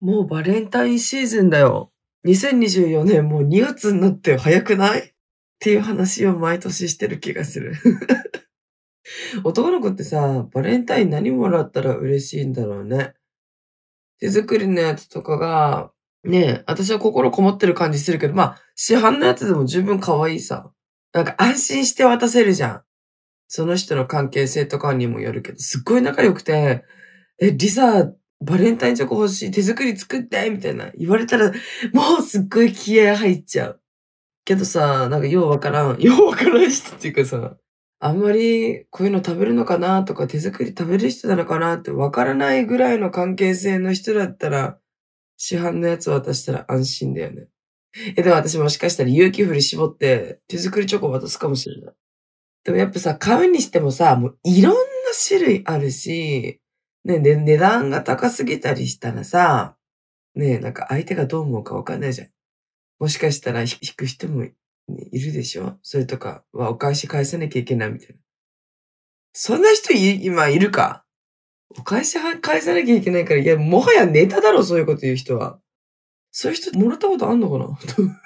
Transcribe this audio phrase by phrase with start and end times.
[0.00, 1.92] もうバレンタインシーズンだよ。
[2.26, 5.00] 2024年もう2月になって早くない？
[5.00, 5.12] っ
[5.60, 7.74] ていう話を毎年してる気がする。
[9.42, 13.14] 男の子ってさ、バレンタイン何もらったら嬉しいんだろうね。
[14.20, 15.92] 手作りのやつとかが、
[16.24, 20.72] ね、私は心こもってる感じするけど、まあ、市販のやつでも十分可愛いさ。
[21.12, 22.82] なんか安心して渡せるじゃん。
[23.48, 26.84] その人の関係性とかにもよるけど、すっごい仲良くて、
[27.40, 31.52] え、リサ、バレンタインチョコ欲しい、手作り作ってみたいな言われたら、
[31.92, 33.80] もうすっごい気合入っちゃう。
[34.44, 37.56] けどさ、なんかようわからん、 ようわからん人っていうかさ、
[38.00, 44.78] あんまりこういうの食べるのかなとか手作り食べる人なのかなってわからないぐらいの関係性の人だったら、
[45.36, 47.48] 市販のやつ渡したら安心だよね。
[48.16, 51.94] え、でも私もしかしたら勇気振り絞って手作りチョコ渡すかもしれない。
[52.64, 54.78] でもやっぱさ、買うにしてもさ、もういろんな
[55.28, 56.60] 種類あるし、
[57.08, 59.76] ね、ね、値段が高すぎたりしたらさ、
[60.34, 62.28] ね、なんか相手がどう思うかわかんないじゃん。
[63.00, 64.52] もしかしたら引く人もい
[65.18, 65.78] るでしょ？
[65.82, 68.14] それとかはお返し返さなきゃいけないみたいな。
[69.32, 71.06] そんな人今いるか？
[71.78, 75.58] お返し返さなきゃいけないから、いや、もはやネタだろ、そういうこと言う人は。
[76.30, 77.66] そういう人もらったことあんのかな？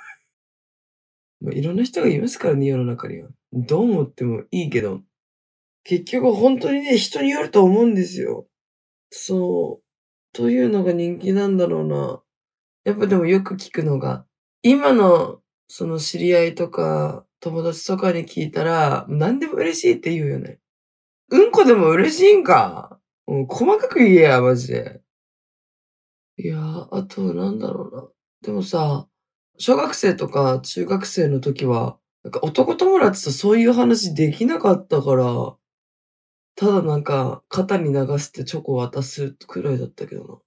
[1.40, 3.28] まあいろんな人がいますからね、世の中には。
[3.52, 5.02] どう思ってもいいけど。
[5.84, 8.46] 結局本当にね、人によると思うんですよ。
[9.14, 9.84] そう。
[10.32, 12.22] というのが人気なんだろうな。
[12.84, 14.26] やっぱでもよく聞くのが、
[14.62, 20.60] 今のその知り合いとか友達とかに聞いたら、何でも嬉しいって言うよね。
[21.30, 23.00] うんこでも嬉しいんか？
[23.28, 25.02] う、細かく言えや、マジで。
[26.38, 26.58] いや
[26.90, 28.08] あとなんだろうな。
[28.42, 29.06] でもさ、
[29.58, 35.56] 小学生とか中学生の時は、なんか男友達とそういう話できなかったから、
[36.62, 40.38] ただなんか肩に流してチョコ渡すくらいだったけどな。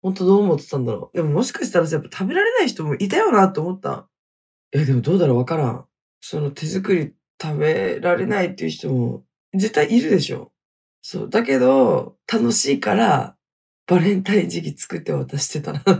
[0.00, 1.16] ほんとどう思ってたんだろう。
[1.18, 4.08] でももしかしたらさ、やっぱ食べられない人もいたよなって思った。
[4.72, 5.84] え、でもどうだろうわからん。
[6.22, 9.22] その手作り食べられないっていう人も
[9.52, 10.52] 絶対いるでしょ。
[11.02, 11.28] そう。
[11.28, 13.36] だけど、楽しいから、
[13.86, 15.82] バレンタイン時期作って渡してたな。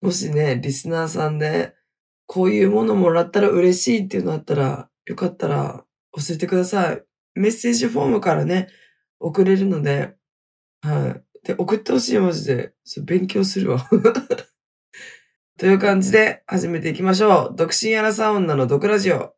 [0.00, 1.74] もしね、リスナーさんで、
[2.24, 5.84] こういうものもらったら嬉しいっていうのあったら、よかったら
[6.16, 7.02] 教えてください。
[7.34, 8.68] メッセージフォームからね、
[9.20, 10.14] 送れるので、
[10.80, 11.46] はい。
[11.46, 12.72] で、送ってほしい、マジで。
[12.84, 13.88] そ勉強するわ。
[15.58, 17.56] という感じで始めていきましょう。
[17.56, 19.37] 独身アラサー女の毒ラジオ。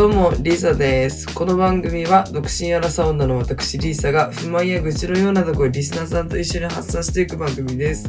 [0.00, 1.28] どうも、リーサです。
[1.34, 8.06] この番組は、独身アラサー女の私、リーサが、不満や愚痴のようなところリスナーさんと一緒に発散していく番組です。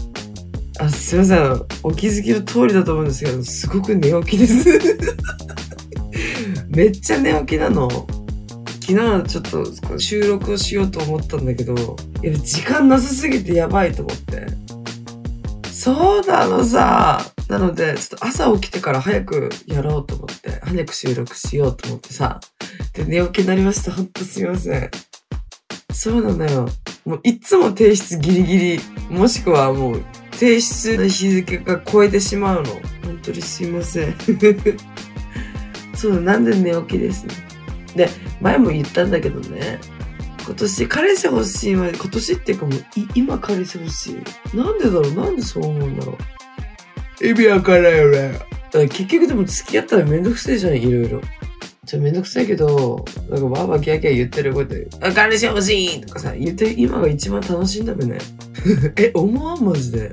[0.79, 1.61] あ、すいません。
[1.83, 4.79] お気づきの通りだと思うんですけど、すごく寝起きです。
[6.71, 7.89] めっちゃ寝起きなの？
[8.79, 14.47] 昨日ちょっと収録をしようと思ったんだけど、いや時間なさすぎてやばいと思って。
[15.69, 17.21] そうなのさ。
[17.51, 22.39] なので、ちょっと朝起きてから早くやろうと思って、早く収録しようと思ってさ。
[22.93, 23.91] で、寝起きになりました。
[23.91, 24.89] ほんとすいません。
[25.93, 26.69] そうなのよ。
[27.03, 28.79] もういつも提出ギリギリ、
[29.09, 32.69] もしくはもう提出の日付が超えてしまうの。
[33.03, 34.15] 本当にすいません。
[35.93, 37.33] そう、なんで寝起きですね。
[37.97, 39.81] で、前も言ったんだけどね。
[40.45, 44.11] 今年彼氏欲しいまで、今年っていうかもう今彼氏欲し
[44.53, 44.55] い。
[44.55, 45.13] なんでだろう？
[45.13, 46.17] なんでそう思うんだろう？
[47.23, 48.39] 意味わからんよね。
[48.71, 51.21] 結局でも付き合ったらめんどくせえじゃん、いろいろ。
[51.85, 58.17] ちょ、めんどくさいけど、なんかわーわーキャーキャー言ってることあ、彼氏欲しいとかさ、言って今が一番楽しいんだべね。
[58.95, 60.11] え、思わんマジで。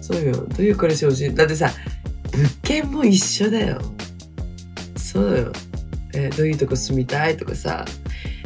[0.00, 0.32] そうよ。
[0.32, 1.34] どういう彼氏欲しい？
[1.34, 1.70] だってさ、
[2.32, 3.80] 物件も一緒だよ。
[4.96, 5.52] そうだよ。
[6.14, 7.84] えー、どういうとこ住みたいとかさ、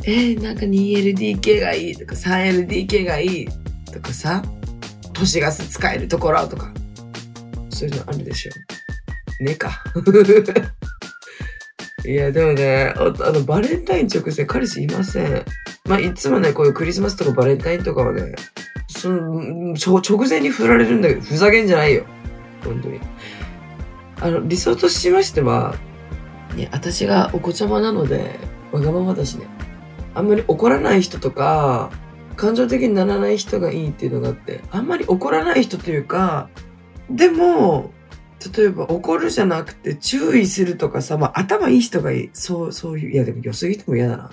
[0.04, 3.48] えー、なんか 2LDK がいいとか 3LDK がいい
[3.92, 4.42] とかさ、
[5.12, 6.72] 都市ガス使えるところとか、
[7.78, 8.52] そういうのあるでしょ。
[9.44, 9.84] ねか。
[12.04, 15.44] いや、でもね、あの、バレンタイン直前彼氏いません。
[15.86, 18.34] まあ、いつもね、こういうクリスマスとかバレンタインとかはね、
[18.88, 22.04] その、直前に振られるんだけど、ふざけんじゃないよ。
[22.64, 23.00] 本当に。
[24.20, 25.76] あの、理想としましては、
[26.56, 28.40] ね、私がお子ちゃまなので、
[28.72, 29.46] わがままだしね。
[30.14, 31.90] あんまり怒らない人とか、
[32.36, 36.48] 感情的にならない人がいいっていうのがあって、あんまり怒らない人というか、
[37.10, 37.92] でも、
[38.56, 42.30] 例えば怒るじゃなくて注意するとかさ、まあ頭いい人がいい。
[42.32, 44.30] そう、そういう、いやでも良すぎても嫌だな。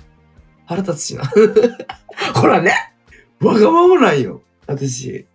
[0.65, 1.23] 腹立つしな。
[2.35, 2.73] ほらね
[3.39, 4.41] わがままなんよ。
[4.67, 5.25] 私。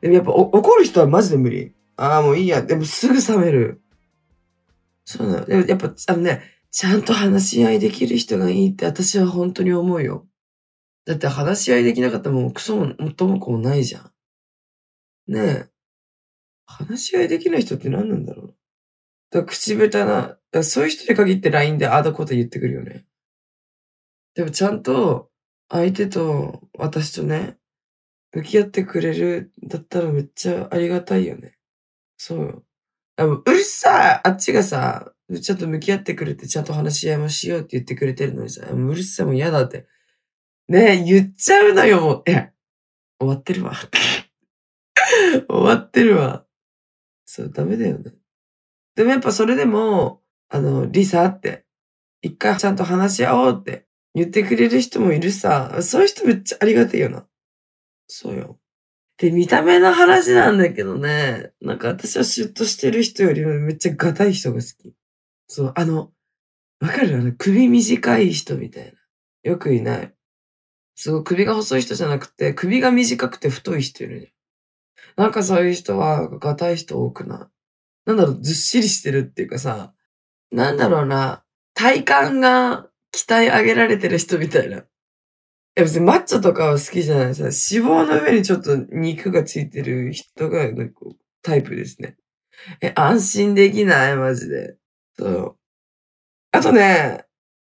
[0.00, 1.72] でもやっぱ怒る人はマジで無理。
[1.96, 2.62] ああ、もういいや。
[2.62, 3.80] でもすぐ冷める。
[5.04, 5.46] そうなの。
[5.46, 10.26] でもやっぱ、あのね、ちゃんと話し合いできる人がいいって私は本当に思うよ。
[11.04, 14.10] だって話し合いできなかったらもうクソも元も子もないじゃん。
[15.28, 15.71] ねえ。
[16.72, 18.54] 話し合いできない人って何なんだろう？
[19.30, 23.04] だ口下手な、そういう人に限って LINE でああだこと言ってくるよね。
[24.34, 25.30] でもちゃんと
[25.68, 27.56] 相手と私とね、
[28.34, 31.58] 向き合ってくれるだったらめっちゃありがたいよね。
[32.18, 32.64] そうよ。
[33.16, 39.86] あうるさいあっちがさ、ちゃんと向き合ってくれて、ちゃんと話し合いもしようって言ってくれてるのにさ、ううるさいもう嫌だって。
[40.68, 42.22] ねえ、言っちゃうのよ、もう。
[42.26, 42.52] え、
[43.20, 43.74] 終わってるわ。
[45.48, 46.46] 終わってるわ。
[47.34, 48.12] そう、ダメだよね。
[48.94, 50.20] でもやっぱそれでも、
[50.50, 51.64] あの、リサって、
[52.20, 55.78] 一回ちゃんと話し合おうって言ってくれる人もいるさ。
[55.80, 57.26] そういう人めっちゃありがたいよな。
[58.06, 58.58] そうよ。
[59.16, 64.94] で、見た目の話なんだけどね、なんか私はシュッとしてる人よりもめっちゃガタい人が好き。
[65.46, 66.12] そう、あの、
[66.80, 67.16] わかる？
[67.16, 68.92] あの、首短い人みたいな。
[69.50, 70.14] よくいない。
[70.96, 74.31] すごい首が細い人じゃなくて、首が短くて太い人いるね。
[75.16, 77.38] なんかそういう人は、ガタい人多くない。
[78.06, 79.92] なんだろう、ずっしりしてるっていうかさ、
[80.50, 81.44] なんだろうな、
[81.74, 84.84] 体幹が鍛え上げられてる人みたいな。
[85.74, 87.44] や、別にマッチョとかは好きじゃないさ。
[87.44, 87.52] 脂
[87.86, 91.00] 肪の上にちょっと肉がついてる人が、なんか
[91.42, 92.16] タイプですね。
[92.80, 94.76] え、安心できないマジで。
[95.18, 95.56] そう。
[96.52, 97.24] あとね、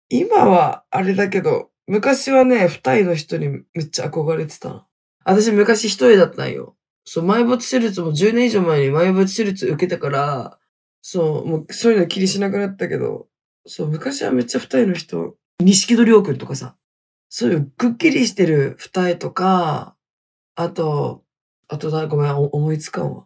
[0.10, 4.88] 今はあれだけど、昔はね、二重の人にめっちゃ憧れてた
[5.26, 6.76] 私昔一重だったんよ。
[7.12, 10.60] そう、埋没手術も10年以上前に埋没手術受けたから、
[11.02, 13.28] そう、もうそういうの気にしなくなったけど、
[13.66, 16.76] そう、昔はめっちゃ二重の人、錦戸亮君とかさ、
[17.28, 19.96] そういうくっきりしてる二重とか、
[20.54, 21.24] あと、
[21.68, 23.26] あとだ、ごめん、思いつかんわ。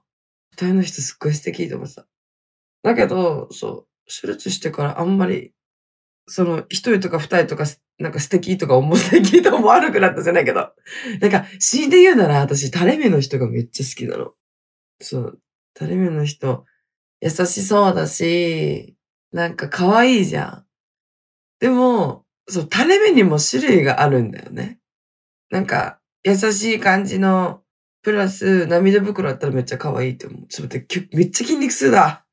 [0.51, 2.07] 二重の人すっごい素敵と思ってた。
[2.83, 5.51] だけど、そう、手術してからあんまり、
[6.27, 7.65] その、一重とか二重とか、
[7.99, 10.71] なんか素敵とか思素敵と思わなくなったじゃないけど。
[11.21, 14.33] なんか、死んで言うなら私、垂れ目の人がめっちゃ好きなの。
[14.99, 15.39] そう、
[15.77, 16.65] 垂れ目の人、
[17.21, 18.95] 優しそうだし、
[19.31, 20.65] なんか可愛いじゃん。
[21.59, 24.79] でも、そう、垂れ目にも種類があるんだよね。
[25.49, 27.61] なんか、優しい感じの、
[28.01, 30.47] プラス、涙袋あったらめっちゃ可愛いって思う。
[30.47, 32.25] ちょっと待って、めっちゃ筋肉痛だ。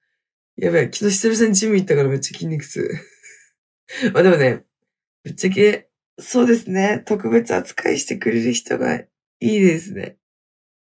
[0.57, 2.91] やべえ、昨日久々にジム行ったからめっちゃ筋肉痛。
[4.13, 4.65] まあでもね、
[5.25, 5.89] ぶっちゃけ、
[6.19, 7.03] そうですね。
[7.07, 9.09] 特別扱いしてくれる人がい
[9.41, 10.17] いですね。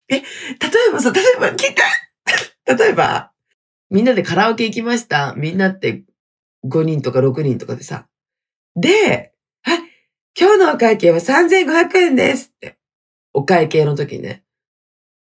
[0.10, 0.22] え、例
[0.90, 1.82] えばさ、例えば、聞いて
[2.66, 3.32] 例えば、
[3.90, 5.34] みんなでカラオケ行きました。
[5.38, 6.04] みんなって
[6.66, 8.08] 5人とか6人とかでさ、
[8.76, 9.80] で、はい、
[10.40, 12.78] 今日のお会計は3500円ですって。
[13.34, 14.44] お会計の時にね。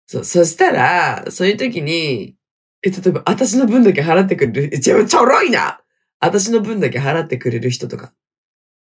[0.08, 2.36] そう、そしたら、そういう時に、
[2.84, 5.82] え、例えば、私の分だけ払ってくれる、ちょろいな
[6.20, 8.14] 私の分だけ払ってくれる人とか。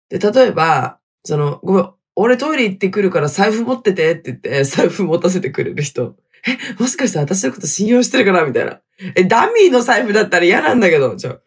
[0.09, 6.15] で、例えば、その、ごめん、俺トイレ行ってくるから財布持っててって言って、 財布持たせてくれる人。
[6.47, 8.45] え、もしかして私のこと信用してるかな？
[8.45, 8.81] みたいな。
[9.15, 11.41] え、ダミーの財布だったら嫌なんだけど、ちょ、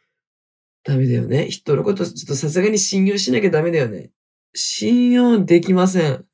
[0.85, 1.49] ダメだよね。
[1.49, 4.11] 人のことちょっとさすがに信用しなきゃダメだよね。
[4.55, 6.25] 信用できません。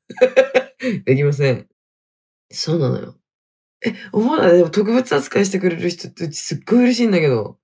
[1.05, 1.67] できません。
[2.51, 3.15] そうなのよ。
[3.85, 7.57] え、思わなでも特別扱いしてくれる人ってすっごい嬉しいんだけど。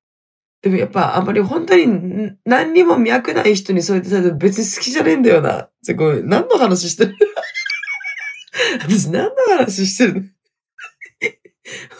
[0.61, 5.69] でもやっぱあんまり本当に何にも脈ない人にそうやってされて別に好きじゃねえんだよな。
[5.81, 6.23] すごい。
[6.23, 7.15] 何の話してる？
[8.81, 10.21] 私何の話してるの？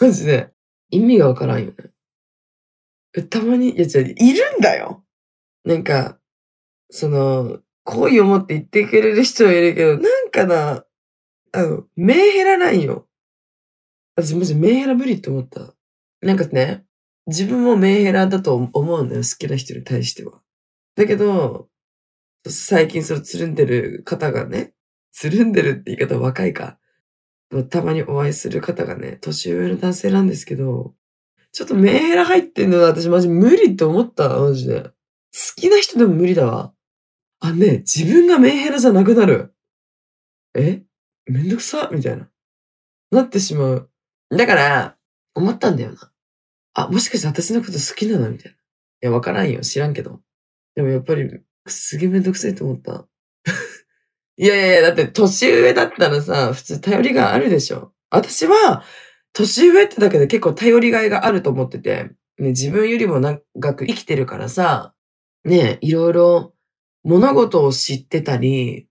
[0.00, 0.50] マジで。
[0.90, 3.22] 意味がわからんよね。
[3.28, 5.04] たまに、いや、じゃいるんだよ。
[5.64, 6.18] なんか、
[6.90, 10.84] その、好意を持って言ってくれる人はいるけど、なんかな、
[11.52, 13.06] あの、メンヘラなんよ。
[14.14, 15.74] 私マジメンヘラ無理って思った。
[16.20, 16.84] なんかね、
[17.26, 19.22] 自分もメンヘラだと思うんだよ。
[19.22, 20.40] 好きな人に対しては。
[20.96, 21.68] だけど、
[22.46, 24.74] 最近そのつるんでる方がね、
[25.12, 26.78] つるんでるって言い方若いか。
[27.68, 30.94] たまにお会いする方がね、年上の男性なんですけど、
[31.52, 34.82] ちょっとメンヘラ入ってんの私マジ無理って思った、マジで。
[34.82, 34.92] 好
[35.56, 36.72] きな人でも無理だわ。
[37.40, 39.54] あ、ね、自分がメンヘラじゃなくなる。
[40.54, 40.82] え？
[41.26, 41.90] めんどくさ？
[41.92, 42.28] みたいな。
[43.10, 43.90] なってしまう。
[44.30, 44.96] だから、
[45.34, 46.11] 思ったんだよな。
[46.74, 48.30] あ、もしかして私のこと好きなの？
[48.30, 48.56] みたいな。
[48.56, 48.56] い
[49.02, 49.60] や、わからんよ。
[49.60, 50.20] 知らんけど。
[50.74, 51.28] でもやっぱり、
[51.66, 53.06] すげえめんどくさいと思った。
[54.36, 57.92] いやいやいや、だって年上だったらさ、普通頼りがあるでしょ。
[58.10, 58.84] 私は、
[59.32, 63.40] 年上ってだけで結構頼りがいがあると思ってて、ね、自分よりも長
[63.74, 64.94] く生きてるからさ、
[65.44, 66.54] ね、いろいろ
[67.04, 68.88] 物事を知ってたり、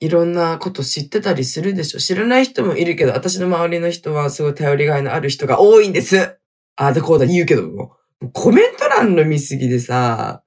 [0.00, 1.98] いろんなこと知ってたりするでしょ。
[1.98, 6.37] 知らない人もいるけど、私の周りの人はすごい頼りがいのある人が多いんです。
[6.80, 7.96] ああだこうだ言うけども、
[8.32, 10.44] コメント欄の見すぎでさ、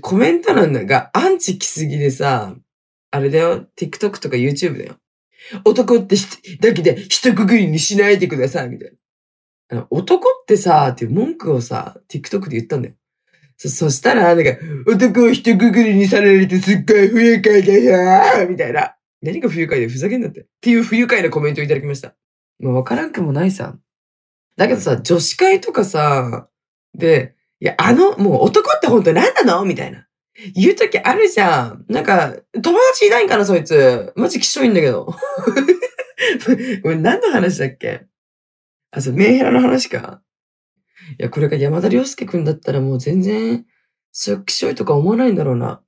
[0.00, 2.54] コメント欄がアンチ来すぎでさ、
[3.10, 4.96] あれだよ、TikTok とか YouTube だよ。
[5.64, 6.14] 男って
[6.60, 8.92] だけで一括りにしないでください、みたい
[9.70, 9.86] な。
[9.90, 12.94] 男ってさ、っていう文句をさ、TikTok で言ったんだよ。
[13.56, 14.52] そ、そしたら、なんか、
[14.86, 18.94] 男を一括りにされるとすっごい不愉快だよみたいな。
[19.22, 20.42] 何が不愉快でふざけんなって。
[20.42, 22.14] っていう不愉快なコメントをいただきました。
[22.60, 23.76] まあ、わからんくもないさ。
[24.56, 26.48] だけどさ、女子会とかさ、
[26.94, 29.64] で、いや、あの、もう男って本当に何なの？
[29.64, 30.06] みたいな。
[30.54, 31.84] 言うときあるじゃん。
[31.88, 34.12] なんか、友達いないんかな、そいつ。
[34.16, 35.06] マジきしょいんだけど。
[36.82, 38.06] ごめん、何の話だっけ？
[38.90, 40.22] あ、そう、メンヘラの話か。
[41.18, 43.64] いや、これが山田涼介くんだったらもう全然、
[44.12, 45.82] そう、きしょいとか思わないんだろうな。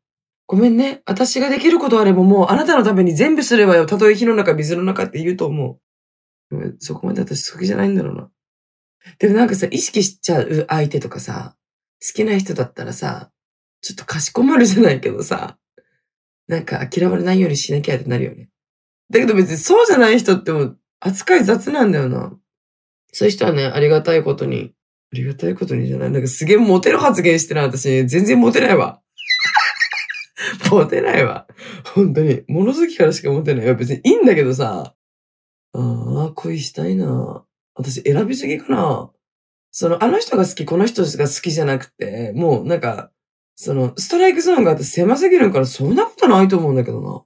[0.46, 1.02] ごめんね。
[1.06, 3.86] 私ができることあればもうあなたのために全部すればよ。
[3.86, 5.80] たとえ火の中、水の中って言うと思
[6.52, 6.76] う。
[6.78, 8.30] そこまで私好きじゃないんだろうな。
[9.18, 11.56] でもなんかさ、意識しちゃう相手とかさ、
[12.02, 13.30] 好きな人だったらさ、
[13.80, 15.58] ちょっとかしこまるじゃないけどさ、
[16.48, 18.48] なんか嫌われないようにしなきゃってなるよね。
[19.10, 22.32] だけど別にそうじゃない人っても扱い雑なんだよな。
[23.12, 24.74] そういう人はね、ありがたいことに、
[25.12, 26.10] ありがたいことにじゃない。
[26.10, 29.00] なんかすげえモテる発言してる私、全然モテないわ。
[30.70, 31.46] モテないわ。
[31.94, 32.42] 本当に。
[32.48, 33.64] 物好きからしかモテない。
[33.64, 34.94] いや別にいいんだけどさ。
[35.72, 37.45] ああ、恋したいな。
[37.76, 39.10] 私選びすぎかな。
[39.70, 43.10] その、あの人が好き、この人が好きじゃなくて、もうなんか、
[43.56, 47.22] その、ストライクゾーンがあって狭すぎるから、そんなことないと思うんだけどな。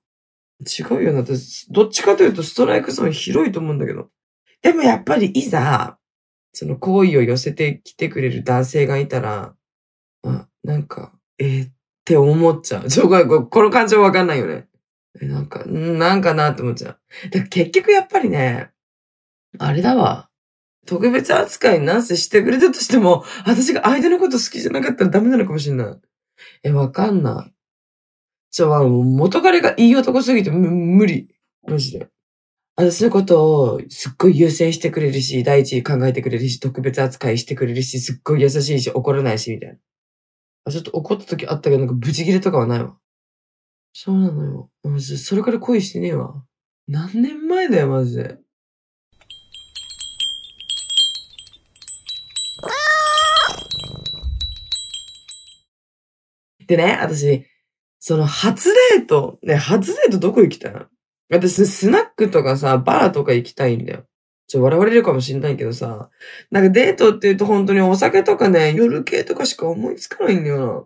[0.61, 1.21] 違うよな。
[1.21, 4.09] 私どっちかというとストライクゾーン広いと思うんだけど。
[4.63, 5.99] でもやっぱりいざ、
[6.53, 9.55] その好意を寄せてきてくれる男性がいたら、
[10.25, 11.73] あ、なんか、えー、っ
[12.05, 12.89] て思っちゃう。
[12.89, 14.67] ちょ、ここの感情わかんないよね。
[15.21, 16.99] え、なんか、なんかなって思っちゃう。
[17.31, 18.71] だから結局やっぱりね、
[19.59, 20.30] あれだわ。
[20.87, 26.01] 特別扱いなんせしてくれたとしても、私が相手のこと好きじゃなかったらダメなのかもしれない。
[26.63, 27.55] え、わかんない。
[28.51, 31.29] ちょ、元彼がいい男すぎて無理。
[31.67, 32.09] マジで。
[32.77, 39.77] 私のことをすっごい優先してくれるし、第一考えてくれるし、特別扱いしてくれるし、すっごい優しいし、怒らないし、みたいな。
[40.65, 42.97] あ、ちょっと怒った時あったけど、なんかブチギレとかはないわ。
[43.93, 44.71] そうなのよ。
[44.83, 46.43] マジで、それから恋してねえわ。
[46.89, 48.39] 何年前だよ、マジで。
[56.71, 57.45] でね、私、
[57.99, 60.75] その初デート、ね、初デートどこ行きたい
[61.29, 64.05] 私、スナックとかさ、バーとか行きたいんだよ。
[64.47, 66.11] ちょ、笑われるかもしんないけどさ、
[66.53, 70.85] なんかデートって言うと本当にお酒とかね、夜系とかしか思いつかないんだよな。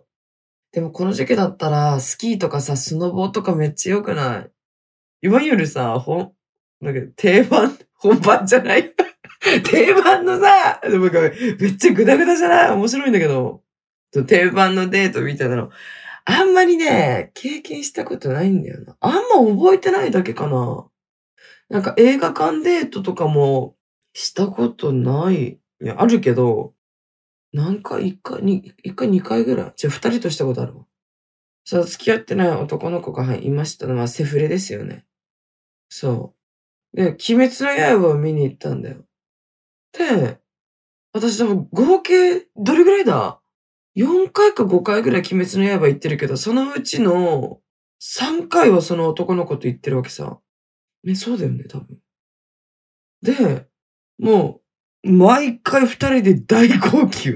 [0.71, 4.39] でもこの時期だったら、スキーとかさ、スノボーとかめっちゃ良くな
[5.21, 5.27] い？
[5.27, 6.31] いわゆるさ、ほん、
[6.81, 8.91] なんか定番、 本番じゃない？
[9.63, 12.71] 定番のさ、でもめっちゃグダグダじゃない？
[12.71, 13.61] 面白いんだけど。
[14.23, 15.69] 定番のデートみたいなの、
[16.25, 18.97] あんまりね、経験したことないんだよな。
[18.99, 20.87] あんま覚えてないだけかな。
[21.69, 23.75] なんか映画館デートとかも
[24.13, 25.59] したことない。
[25.81, 26.73] いや、あるけど、
[27.53, 29.73] なんか一回、に、一回二回ぐらい。
[29.75, 30.85] じゃあ二人としたことあるわ。
[31.63, 35.05] そう、付き合ってない男の子がいましたのはセフレですよね。
[35.89, 36.33] そ
[36.93, 36.97] う。
[36.97, 39.05] で、鬼滅の刃を見に行ったんだよ。
[39.93, 40.39] で、
[41.13, 43.39] 私多分合計どれぐらいだ？
[43.95, 47.59] 4回か5回ぐらい鬼滅の刃行ってるけど、そのうちの
[48.01, 50.39] 3回はその男の子と言ってるわけさ。
[51.03, 51.97] ね、そうだよね、多分。
[53.21, 53.67] で、
[54.19, 54.61] も
[55.03, 57.33] う、毎回二人で大号泣。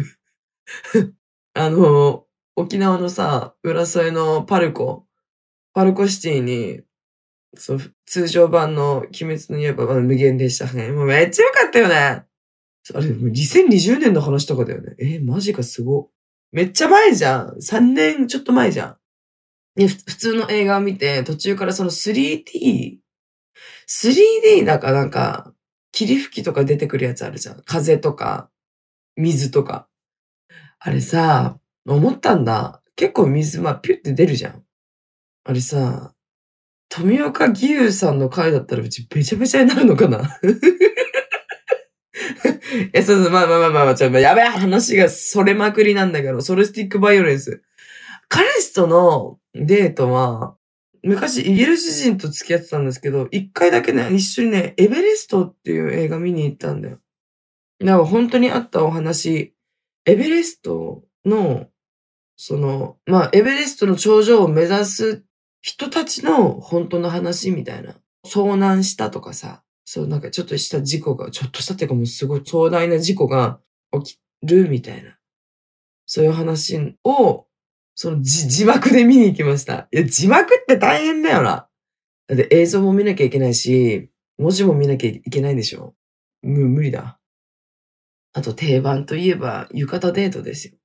[1.53, 2.25] あの、
[2.55, 5.07] 沖縄のさ、浦添のパルコ、
[5.73, 6.81] パルコシティに、
[7.55, 10.91] そう、通常版の鬼滅の刃は無限でしたね。
[10.91, 11.95] もうめっちゃ良かったよね。
[11.95, 12.25] あ
[12.99, 14.95] れ、2020年の話とかだよね。
[14.99, 16.11] えー、マジかすご。
[16.51, 17.57] めっちゃ前じゃん。
[17.61, 18.97] 3年ちょっと前じゃん。
[19.75, 22.97] で、普通の映画を見て、途中からその 3D、
[23.87, 25.53] 3D だかなんか、
[25.91, 27.61] 霧吹きとか出てくるやつあるじゃん。
[27.63, 28.49] 風とか、
[29.15, 29.87] 水とか。
[30.79, 32.81] あれさ、思ったんだ。
[32.95, 34.63] 結構水、まあ、ピュって出るじゃん。
[35.45, 36.13] あれさ、
[36.89, 40.39] 富岡義勇さんの回だったらうちべちゃべちゃになるのかな？
[42.93, 47.61] え、そうそう、まあまあまあまあ、ちょ、やべえ話がそれまくりなんだけど、ソルスティックバイオレンス。
[48.27, 50.55] 彼氏とのデートは、
[51.01, 56.99] 昔イギリス人と付き合ってたんですけど、一回だけね、一緒にね、エベレストっていう映画見に行ったんだよ。
[57.79, 59.53] だから本当にあったお話、
[60.05, 61.67] エベレストの、
[62.35, 65.23] その、まあ、エベレストの頂上を目指す
[65.61, 67.95] 人たちの本当の話みたいな。
[68.25, 73.59] 遭難したとかさ、そうなんかちょっとした事故が、ちょっとしたっていうかもうすごい壮大な事故が
[74.03, 75.17] 起きるみたいな。
[76.05, 77.47] そういう話を、
[77.95, 79.87] その字字幕で見に行きました。
[79.91, 81.67] いや、字幕って大変だよな。
[82.27, 85.95] だって映像も見なきゃいけないし、文字も見なきゃいけないんでしょ
[86.43, 87.19] む、無理だ。
[88.33, 90.75] あと定番といえば、浴衣デートですよ。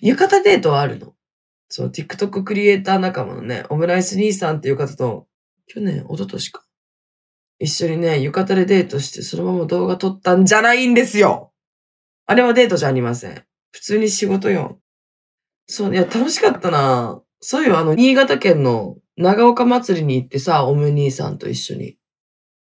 [0.00, 1.12] 浴衣デートはあるの。
[1.68, 5.26] そう、TikTok クリエイター仲間のね、オムライス兄さんっていう方と、
[5.66, 6.64] 去年、一昨年か。
[7.58, 11.52] 一緒にね、浴衣でデートして、そのまま動画撮ったんじゃないんですよ
[12.26, 13.42] あれはデートじゃありません。
[13.72, 14.78] 普通に仕事よ。
[15.66, 21.96] そう、いや、楽しかったなそういうあの、新潟県の長岡祭りに行ってさ、オム兄さんと一緒に。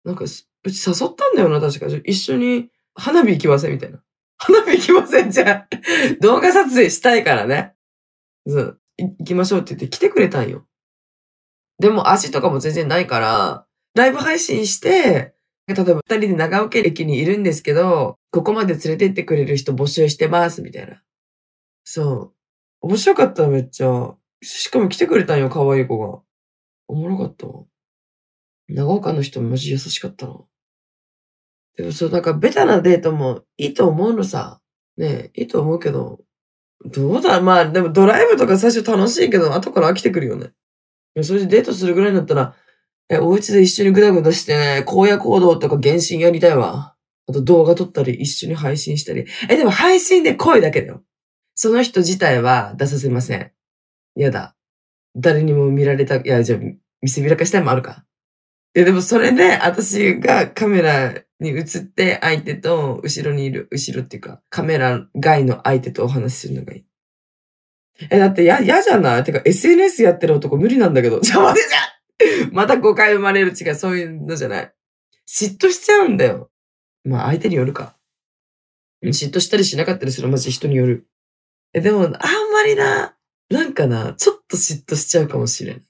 [0.04, 1.86] なんか、うち誘ったんだよな、確か。
[2.04, 4.00] 一緒に花火行きませんみたいな。
[4.38, 5.68] 花火行きませんじゃあ、
[6.20, 7.74] 動画撮影したいからね。
[8.46, 10.66] そう、行きましょうって言って来てくれたんよ。
[11.78, 13.65] でも足とかも全然ないから、
[13.96, 15.34] ライブ配信して、
[15.66, 21.02] 例えば二人で長岡駅にいるんですけど、ここまで連れてってくれる人募集してます、みたいな。
[21.82, 22.32] そう。
[22.82, 24.14] 面白かっためっちゃ。
[24.42, 26.20] しかも来てくれたんよ、可愛い子が。
[26.86, 27.64] おもろかったわ。
[28.68, 30.40] 長岡の人マジ優しかったな。
[31.76, 34.60] でもそう、なんかベタなデートもいいと思うのさ。
[34.96, 36.20] ねえいいと思うけど、
[36.84, 37.40] どうだ？
[37.40, 40.52] まあ、でもドライブとか最初楽しいけど、後から飽きてくるよね。
[41.22, 42.54] それでデートするぐらいだったら、
[43.08, 46.96] え、お家で一緒にグダグダしてね、荒野行動とか原神やりたいわ。
[47.28, 49.26] あと動画撮ったり、一緒に配信したり。
[49.48, 51.02] え、でも配信で声だけだよ。
[51.54, 53.52] その人自体は出させません。
[54.16, 54.56] やだ。
[55.14, 56.58] 誰にも見られた、いや、じゃあ、
[57.00, 58.04] 見せびらかしたいもあるか。
[58.74, 66.84] いや、でもそれで、私がカメラに映って相手と後ろにいる、後ろっていうか、カメラ外の相手とお話しするのがいい。
[68.10, 69.24] え、だってや、嫌じゃない？
[69.24, 71.20] てか SNS やってる男無理なんだけど。
[71.20, 71.78] ちょ、待てじゃ
[72.52, 74.72] また誤解生まれる違う、そういうのじゃない。
[75.28, 76.50] 嫉妬しちゃうんだよ。
[77.04, 77.96] まあ相手によるか。
[79.02, 81.06] 嫉妬したりしなかったりするマジ人による。
[81.72, 83.16] え、でも、あんまりな、
[83.50, 85.82] なんかな、ちょっと嫉妬しちゃうかもしれん。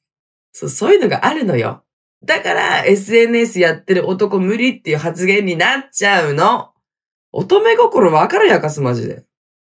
[0.52, 1.84] そう、そういうのがあるのよ。
[2.24, 6.72] だから SNS やってる男無理っていう発言になっちゃうの。
[7.30, 9.24] 乙女心わかるやかす、マジで。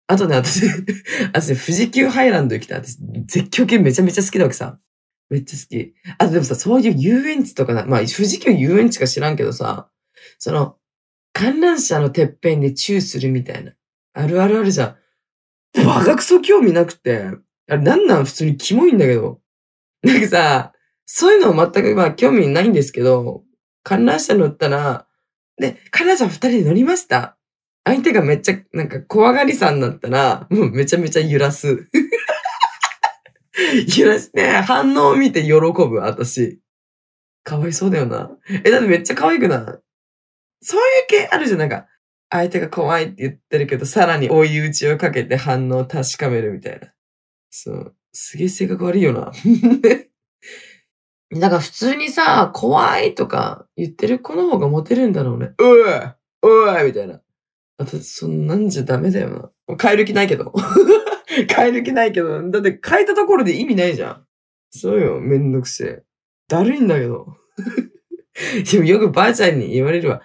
[0.06, 0.62] あとね、私、
[1.34, 2.78] 私、富士急ハイランド行きたい。
[2.78, 4.78] 私、絶叫系めちゃめちゃ好きだわけさ。
[5.30, 5.94] めっちゃ好き。
[6.18, 9.90] あとでもさ、そういう遊園地とかな、まあ、富士急遊園地か知らんけどさ、
[10.38, 10.76] その、
[11.32, 13.72] 観覧車のてっぺんでチューするみたいな。
[14.14, 15.84] あるあるあるじゃん。
[15.84, 17.30] バカクソ興味なくて。
[17.70, 19.40] あれなんなん普通にキモいんだけど。
[20.02, 20.72] なんかさ、
[21.04, 23.42] そういうの全くまあ興味ないんですけど、
[23.82, 25.06] 観覧車乗ったら、
[25.56, 27.36] で、観覧車二人で乗りました。
[27.84, 31.88] 相手がめっちゃ、なんか怖がりさんだったら、もうめちゃめちゃ揺らす。
[33.96, 36.60] 揺らして、反応を見て喜ぶ、私。
[37.44, 38.30] かわいそうだよな。
[38.64, 39.64] え、だってめっちゃ可愛くない？
[40.60, 41.86] そういう系あるじゃん、なんか。
[42.30, 46.92] 相手が怖いって言ってるけど、さらに追い打ちをかけて反応を確かめるみたいな。
[47.50, 47.94] そう。
[48.12, 49.32] すげえ性格悪いよな。
[51.40, 55.52] だか普通にさ、怖いとか言ってる子の方がモテるんだろうね。
[55.58, 57.20] うわういみたいな。
[57.78, 59.76] あと、そんなんじゃダメだよな。
[59.76, 60.52] 変える気ないけど。
[61.46, 62.50] 変える気ないけど。
[62.50, 64.24] だって変えたところで意味ないじゃん。
[64.70, 66.02] そうよ、めんどくせえ。
[66.48, 67.36] だるいんだけど。
[68.70, 70.22] でもよくばあちゃんに言われるわ。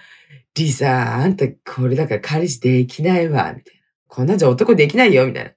[0.55, 3.81] リサ、あんたこれだから彼氏できないわ、みたいな。
[4.07, 5.51] こんなんじゃ男できないよ、みたいな。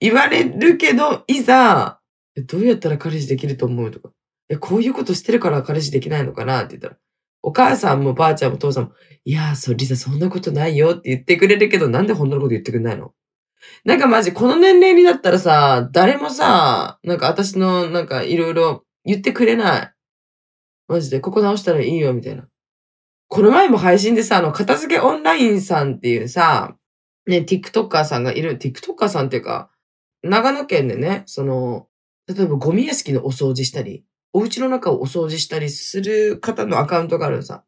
[0.00, 2.00] 言われるけど、いざ、
[2.36, 4.10] どうやったら彼氏できると思うとか。
[4.48, 6.60] え、こういうことしてるから彼氏できないのかな？
[6.60, 6.96] って言ったら、
[7.42, 8.92] お母さんもばあちゃんも父さんも、
[9.24, 13.12] いやー、そう、リサそんなことないよって言ってくれるけど、なんで本当のこと言ってくれないの？
[13.84, 19.92] なんかマジ、この年齢になったらさ、誰もさ、なんか私の、なんかいろいろ言ってくれない。
[20.88, 22.48] マジで、ここ直したらいいよ、みたいな。
[23.28, 26.76] この前も配信でさ、あの、片付けオンラインさんっていうさ、
[27.26, 29.70] ね、TikToker さんがいる、TikToker さんっていうか、
[30.22, 31.86] 長野県でね、その、
[32.26, 37.64] 例えばゴミ屋敷のお掃除したり、お家の中をお掃除したりする方のアカウントがあるのさ。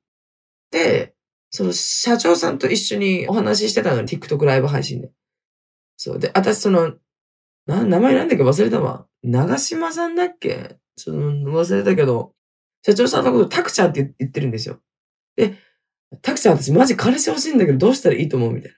[0.71, 1.15] で、
[1.51, 5.11] その社長さんと一緒にお話ししてたの、TikTok ライブ配信で。
[5.97, 6.19] そう。
[6.19, 6.95] で、私その、
[7.67, 8.45] な、名前なんだっけ？
[8.45, 9.07] 忘れたわ。
[9.23, 10.77] 長島さんだっけ？
[10.97, 12.33] ちょっと忘れたけど、
[12.85, 14.81] 社長さんのことタクちゃんって言ってるんですよ。
[15.37, 15.55] で、
[16.23, 18.53] タクちゃん私マジ彼氏欲しいんだけどどうしたらいいと思う？
[18.53, 18.77] みたいな。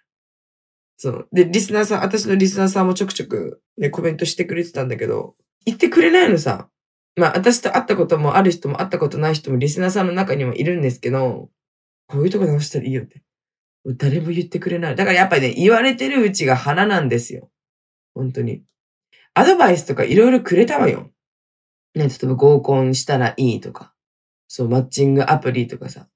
[0.96, 1.28] そう。
[1.32, 5.34] で、リスナーさん、私のリスナーさんもちょくちょくね、コメントしてくれてたんだけど、
[5.66, 6.68] 言ってくれないのさ。
[7.16, 11.48] まあ、私と会ったこともある人も会ったことない人もリスナーさんの中にもいるんですけど、
[12.08, 13.22] こういうとこ直したらいいよって。
[13.86, 14.96] 誰も言ってくれない。
[14.96, 17.50] だからやっぱりね、言われてるうちが花なんですよ。
[18.14, 18.62] 本当に。
[19.34, 21.10] アドバイスとかいろいろくれたわよ。
[21.94, 23.92] ね、例えば合コンしたらいいとか、
[24.48, 26.08] そう、マッチングアプリとかさ。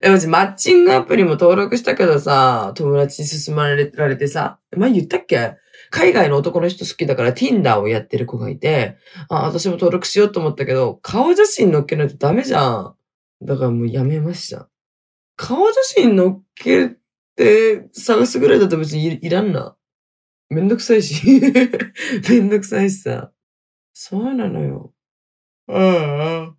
[0.00, 5.56] え、マッチングアプリも登録したけどさ、友達に勧まれられてさ、前言ったっけ？
[5.90, 8.96] 海外の男の人好きだから Tinder をやってる子がいて、
[9.28, 12.94] あ、私も登録しようと思ったけど、顔写真載っけないとダメじゃん。
[13.42, 14.68] だからもうやめました。
[15.38, 16.96] 顔写真載っけ
[17.36, 19.76] て探すぐらいだと別にいいらんな。
[20.50, 21.40] めんどくさいし。
[22.28, 23.30] めんどくさいしさ。
[23.92, 24.92] そうなのよ。
[25.68, 26.56] うんうん。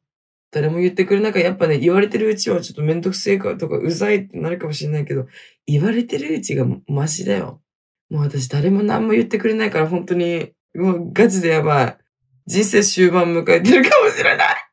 [0.51, 5.27] 誰も言ってくれなんかやっぱね、言われてるうちはちょっとめんどくせえかとかうざいってなるかもしれないけど、
[5.67, 7.61] 言われてるうちがマシだよ。
[8.09, 11.97] もう私誰も何も言ってくれないから本当に、もうガチでやばい。
[12.47, 14.69] 人生終盤迎えてるかもしれない。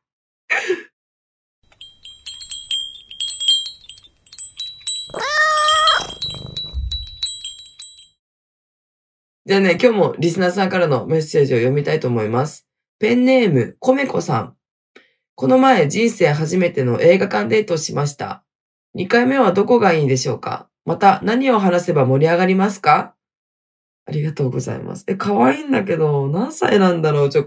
[9.47, 12.67] じゃあね、今日もリスナーさんからのメッセージを読みたいと思います。
[12.99, 14.57] ペンネーム、コメコさん。
[15.35, 18.43] この前、人生初めての映画館デートをしました。
[18.97, 20.67] 2回目はどこがいいでしょうか？
[20.83, 23.15] また、何を話せば盛り上がりますか？
[24.05, 25.05] ありがとうございます。
[25.07, 27.29] え、可愛いんだけど、何歳なんだろう？
[27.29, 27.43] ちょ、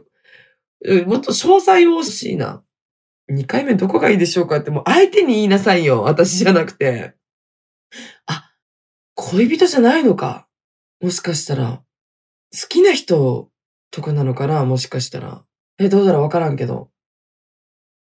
[1.06, 2.62] もっと詳細を欲しいな。
[3.30, 4.56] 2回目どこがいいでしょうか？
[4.56, 6.00] ってもう相手に言いなさいよ。
[6.04, 7.12] 私じゃなくて。
[8.24, 8.52] あ、
[9.16, 10.48] 恋人じゃないのか？
[11.02, 11.82] もしかしたら。
[12.52, 13.50] 好きな人
[13.90, 15.44] とかなのかなもしかしたら。
[15.78, 16.90] え、どうだろうわからんけど。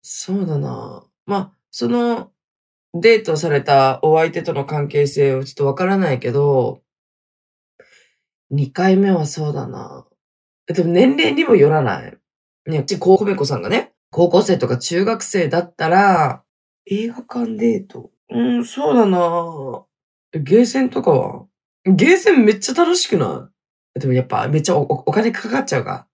[0.01, 1.05] そうだな。
[1.25, 2.31] まあ、その、
[2.93, 6.81] デートされたお相手との関係性をちょっとわからないけど、
[8.51, 10.05] 2回目はそうだな。
[10.67, 12.17] でも年齢にもよらない。
[12.65, 16.43] ね、うち、コウメコさんがね、高校生とか中学生だったら、
[16.85, 18.11] 映画館デート。
[18.29, 19.85] うん、そうだな。
[20.33, 21.45] ゲーセンとかは？
[21.85, 23.52] ゲーセンめっちゃ楽しくない？
[23.99, 26.07] でもやっぱめっちゃお金かかっちゃうが。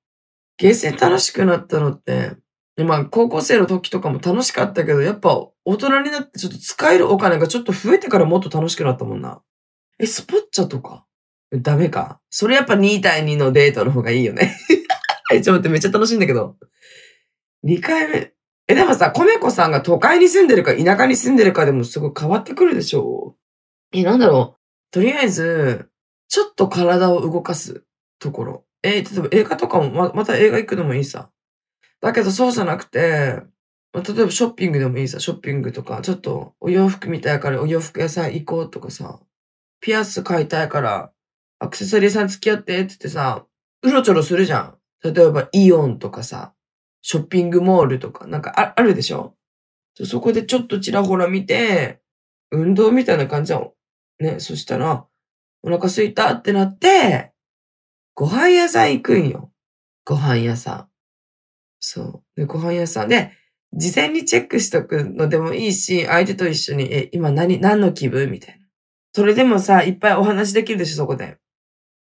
[0.58, 2.36] ゲーセン楽しくなったのって、
[2.78, 9.42] まあ高校生の時とかも楽しかったけど、やっぱ大人になってちょっと使えるお金がちょっと増えてからもっと楽しくなったもんな。
[10.00, 11.06] え、スポッチャとか？
[11.52, 12.20] ダメか。
[12.30, 14.56] それやっぱ2対2のデートの方がいいよね。
[15.32, 16.58] え、 ちょっと待って、めっちゃ楽しいんだけど。
[17.66, 18.34] 2回目。
[18.68, 23.36] え、でもさ、コメコさんが都会に住んでるか田舎に住んでるかでもすごい変わってくるでしょ
[23.92, 24.60] え、なんだろう。
[24.92, 25.89] とりあえず、
[26.30, 27.84] ちょっと体を動かす
[28.20, 28.66] ところ。
[28.84, 31.30] えー、例えば映画とかもま、また映画行くのもいいさ。
[32.00, 33.42] だけどそうじゃなくて、
[33.92, 39.20] ま例えばショッピングでもいいさ、ショッピングとか、ちょっとお洋服見たいからお洋服屋さん行こうとかさ、
[39.82, 41.12] ピアス買いたいから
[41.58, 43.46] アクセサリーさん付き合ってってってさ、
[43.82, 44.78] うろちょろするじゃん。
[45.04, 46.54] 例えばイオンとかさ、
[47.02, 49.36] ショッピングモールとかなんかああるでしょ？
[50.06, 52.00] そこでちょっとちらほら見て、
[52.52, 53.72] 運動みたいな感じじゃん。
[54.20, 55.06] ね、そしたら、
[55.64, 57.32] お腹すいたってなって、
[58.16, 59.52] ご飯屋さん行くんよ。
[60.06, 60.88] ご飯屋さん。
[61.80, 62.24] そう。
[62.36, 63.34] で、ご飯屋さんで、
[63.74, 68.32] 事前にチェックしとくのでもいいし、相手と一緒に、え、今何、何の気分？
[68.32, 68.66] みたいな。
[69.14, 71.38] それでもさ、いっぱいお話できるでしょ、そこで。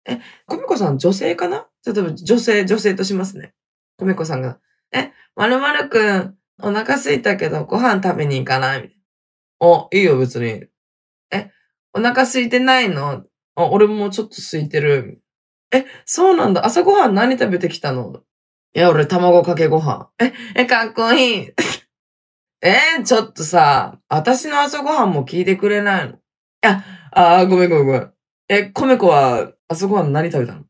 [0.05, 1.67] え、コミコさん女性かな？
[1.85, 3.53] 例えば女性、女性としますね。
[3.97, 4.59] コミコさんが、
[4.93, 8.95] え、まるまるくん、お腹すいたけどご飯食べに行かない？
[9.59, 10.65] お、いいよ別に。
[11.31, 11.51] え、
[11.93, 13.25] お腹空いてないの？
[13.57, 15.19] あ、俺もちょっと空いてる。
[15.73, 16.65] え、そうなんだ。
[16.65, 18.21] 朝ごはん何食べてきたの？
[18.75, 20.09] いや、俺卵かけご飯。
[20.19, 21.53] え、え、かっこいい。
[22.61, 26.13] えちょっとさ、私の朝ごはんも聞いてくれないの？
[26.13, 26.17] い
[26.61, 28.13] や、あごめんごめんごめん。
[28.49, 30.65] え、コメコは朝ごはん何食べたの？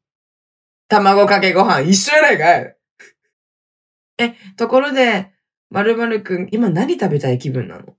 [0.88, 2.78] 卵かけご飯一緒やないかい
[4.20, 5.34] え、ところで、
[5.70, 7.97] まるまるくん、今何食べたい気分なの？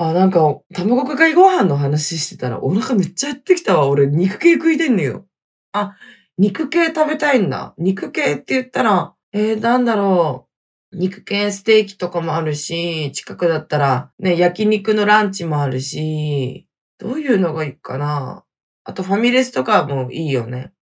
[0.00, 3.88] あ、なんか、卵かけご飯の話してたら、お腹めっちゃ減ってきたわ。
[3.88, 5.26] 俺、肉系食いてんのよ。
[5.72, 5.96] あ、
[6.38, 7.74] 肉系食べたいんだ。
[7.78, 10.48] 肉系って言ったら、えー、なんだろ
[10.92, 10.96] う。
[10.96, 18.44] 肉系ステーキとかもあるし、近くだったら、ね、焼肉のランチもあるし、どういうのがいいかな。
[18.84, 20.72] あと、ファミレスとかもいいよね。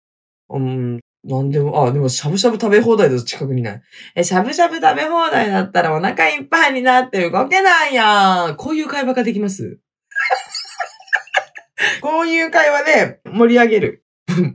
[0.51, 3.83] うん、なんでも、あ、でもしゃぶしゃぶ食べ放題だと近くにない。
[4.15, 8.57] え、しゃぶしゃぶ食べ放題だったらお腹いっぱいになって動けないやん。
[8.57, 9.81] こういう会話ができます？
[12.01, 14.05] こういう会話で盛り上げる。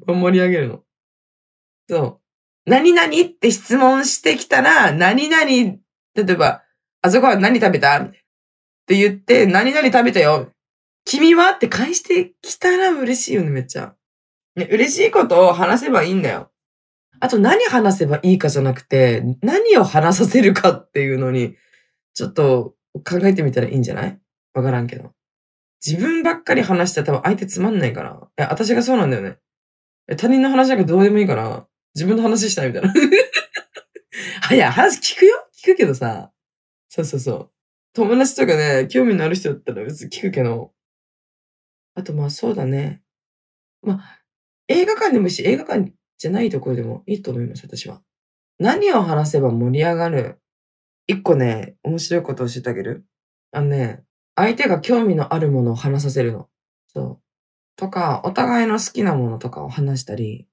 [0.08, 0.84] 盛り上げるの。
[1.90, 2.20] そう。
[2.70, 5.80] 何々って質問してきたら、何々、例
[6.16, 6.64] えば、
[7.02, 7.98] あそこは何食べた？
[8.00, 8.12] っ
[8.88, 10.52] て言って、何々食べたよ。
[11.06, 11.52] 君は？
[11.52, 13.96] って返してきたら嬉しいよね、めっちゃ。
[14.56, 16.52] ね、嬉しいことを話せばいいんだよ。
[17.22, 21.56] あと何話せばいいかじゃなくて、何を話させるかっていうのに、
[22.14, 22.76] ちょっと
[23.08, 24.20] 考えてみたらいいんじゃない？
[24.54, 25.12] わからんけど。
[25.86, 28.20] 自分ばっかり話したら多分相手つまんないから。
[28.38, 29.38] え、私がそうなんだよね。
[30.08, 32.92] え他人の話なんかどうでもいいから、自分の話したいみたいな。
[34.42, 35.48] はや、話聞くよ？
[35.64, 36.32] 聞くけどさ、
[36.90, 37.52] そうそうそう。
[37.94, 40.74] 友達とかね、興味のある人だったら別に聞くけど、
[41.96, 43.02] あとまあそうだね。
[43.82, 44.22] まあ、
[44.68, 48.00] 映画館でもいいし、映画館じゃないところでもいいと思います、私は。
[48.60, 50.40] 何を話せば盛り上がる？
[51.08, 53.08] 一個ね、面白いことを教えてあげる？
[53.52, 54.04] あのね、
[54.36, 56.48] 相手が興味のあるものを話させるの。
[56.94, 57.20] そう。
[57.76, 60.48] とか、お互いの好きなものとかを話したり。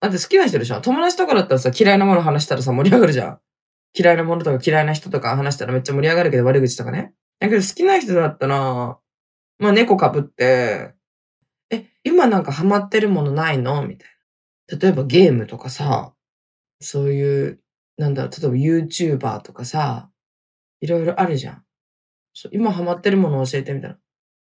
[0.00, 0.80] だって好きな人でしょ？
[0.80, 3.38] 友達とかだったらさ、嫌いなもの話したらさ、盛り上がるじゃん。
[3.96, 7.14] 嫌いなものとか嫌いな人とか話したらめっちゃ盛り上がるけど悪口とかね。
[7.38, 8.98] だけど好きな人だったら、
[9.60, 10.92] まあ猫かぶって、
[11.70, 13.86] え、今なんかハマってるものないの？
[13.86, 14.12] みたいな。
[14.68, 16.14] 例えばゲームとかさ、
[16.80, 17.60] そういう、
[17.96, 20.10] なんだ、例えば YouTuber とかさ、
[20.80, 21.64] いろいろあるじゃん。
[22.50, 23.98] 今ハマってるもの教えてみたいな。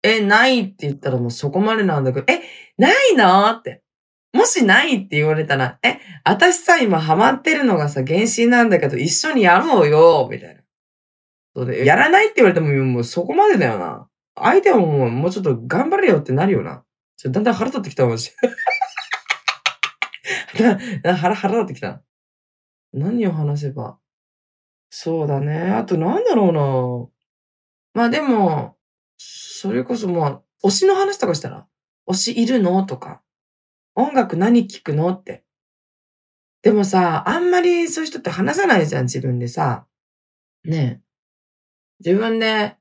[0.02, 2.42] え、ないって言ったらもうそこまでなんだけど、え、
[2.78, 3.82] ないのって。
[4.32, 10.60] もしないって言われたら、え、私さ、今ハマってるのがさ、原神なんだけど、一緒にやろうよ、みたいな。
[11.54, 14.06] そうで、やらないって言われても、もうそこまでだよな。
[14.36, 16.84] 相手はもう、もうちょっと頑張れよってなるよな。
[17.16, 18.30] ちょだんだん腹立ってきたマジ。
[20.62, 22.02] 腹、腹立ってきた。
[22.92, 23.98] 何を話せば。
[24.90, 25.70] そうだね。
[25.70, 27.10] あとなんだろ
[27.94, 28.02] うな。
[28.02, 28.76] まあでも、
[29.16, 31.66] それこそもう、推しの話とかしたら、
[32.08, 33.22] 推しいるのとか、
[33.94, 35.44] 音楽何聴くのって。
[36.62, 39.86] でもさ、あんまりそういう人って話さないじゃん、自分でさ。
[40.64, 42.04] ねえ。
[42.04, 42.76] 自分で、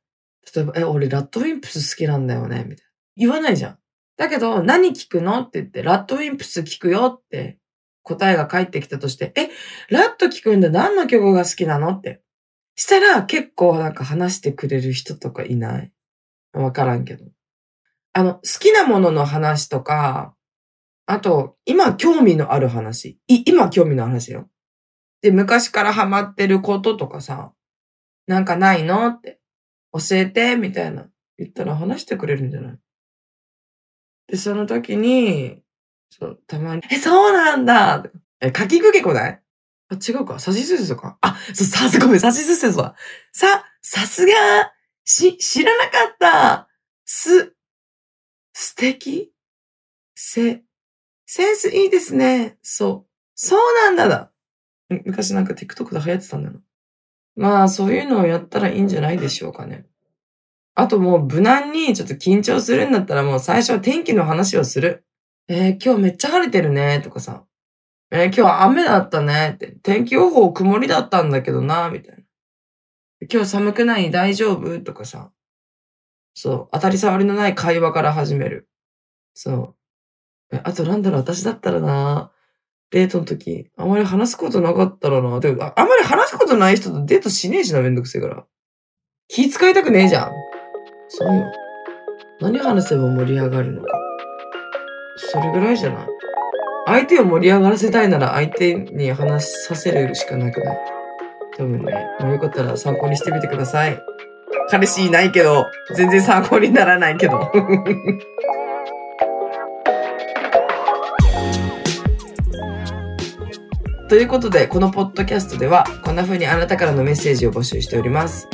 [0.55, 2.91] 例えば、え、俺ラッドウィンプス好きなんだよね、みたいな。
[3.15, 3.79] 言わないじゃん。
[4.17, 7.59] だけど、何聞くのって言って、ラッドウィンプス聞くよって
[8.03, 9.49] 答えが返ってきたとして、え、
[9.89, 11.89] ラッド聞くんだ何の曲が好きなの？
[11.91, 12.21] って。
[12.75, 15.91] したら結構なんか話してくれる人とかいない？
[16.53, 17.25] わからんけど。
[18.13, 20.33] あの、好きなものの話とか、
[21.05, 23.19] あと、今興味のある話。
[23.27, 24.49] い、今興味のある話よ。
[25.21, 27.53] で、昔からハマってることとかさ、
[28.27, 29.07] なんかないの？
[29.07, 29.39] って、
[29.93, 31.07] 教えて、みたいな。
[31.37, 32.79] 言ったら話してくれるんじゃない？
[34.27, 35.61] で、その時に、
[36.09, 38.03] そう、たまに、え、そうなんだ
[38.41, 39.41] え、かきくけこない？
[39.91, 42.95] あ、違うかさしすせそかあ、そう、さす、 ごめん、さしすせそだ。
[43.31, 44.33] さ、さすが
[45.03, 46.69] し、知らなかった
[47.05, 47.55] す、
[48.53, 49.31] 素敵？
[50.15, 50.63] せ、
[51.25, 52.57] センスいいですね。
[52.61, 53.09] そう。
[53.35, 54.31] そうなんだだ。
[55.05, 56.61] 昔なんか TikTok で流行ってたんだよな。
[57.35, 59.85] まあ、そういうのをやったらいいんじゃないでしょうかね。
[60.75, 65.05] あともう無難にちょっと緊張するんだったらもう最初は天気の話をする。
[65.51, 67.43] えー、今日めっちゃ晴れてるね、とかさ。
[68.11, 69.71] えー、今日は雨だったね、って。
[69.81, 72.23] 天気予報曇りだったんだけどな、みたいな。
[73.27, 74.11] 今日寒くない？
[74.11, 74.79] 大丈夫？
[74.81, 75.31] とかさ。
[76.35, 76.69] そう。
[76.71, 78.69] 当たり障りのない会話から始める。
[79.33, 79.75] そ
[80.51, 80.55] う。
[80.55, 82.31] え、あとなんだろう、私だったらな、
[82.91, 85.39] デートの時、あまり話すことなかったらな。
[85.39, 88.45] でも、あんまり話すことない人とデートしねえしな、めんどくせえから。
[89.27, 90.31] 気使いたくねえじゃん。
[91.07, 91.43] そうよ。
[92.39, 93.98] 何話せば盛り上がるのか。
[95.31, 96.07] それぐらいじゃない？
[96.87, 100.77] 相手を盛り上がらせたいなら相手に話させるしかなくない？
[101.57, 101.93] 多分ね。
[102.19, 104.01] まあよかったら参考にしてみてください。
[104.69, 107.51] 彼氏いないけど、全然参考にならないけど。
[114.09, 118.47] ということで、このポッドキャストでは、こんな風にあなたからのメッセージを募集しております。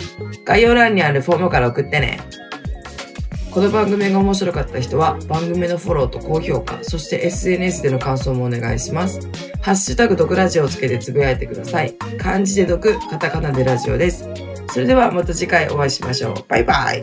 [0.43, 2.19] 概要欄にあるフォームから送ってね。
[3.55, 9.21] この番組が面白かった人は番組のフォローと高評価、そして SNS での感想もお願いします。
[9.61, 11.93] ハッシュタグ毒ラジオをつけてつぶやいてください。
[12.17, 14.27] 漢字で毒、カタカナでラジオです。
[14.67, 16.35] それではまた次回お会いしましょう。
[16.49, 17.01] バイバイ。